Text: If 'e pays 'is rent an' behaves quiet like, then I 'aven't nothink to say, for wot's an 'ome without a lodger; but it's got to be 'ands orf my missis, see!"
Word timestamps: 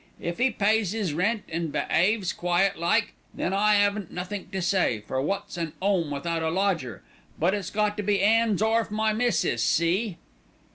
If 0.19 0.39
'e 0.41 0.49
pays 0.49 0.95
'is 0.95 1.13
rent 1.13 1.43
an' 1.47 1.67
behaves 1.67 2.33
quiet 2.33 2.75
like, 2.79 3.13
then 3.35 3.53
I 3.53 3.75
'aven't 3.75 4.09
nothink 4.11 4.49
to 4.53 4.59
say, 4.59 5.01
for 5.01 5.21
wot's 5.21 5.57
an 5.57 5.73
'ome 5.79 6.09
without 6.09 6.41
a 6.41 6.49
lodger; 6.49 7.03
but 7.37 7.53
it's 7.53 7.69
got 7.69 7.97
to 7.97 8.01
be 8.03 8.19
'ands 8.19 8.63
orf 8.63 8.89
my 8.89 9.13
missis, 9.13 9.61
see!" 9.63 10.17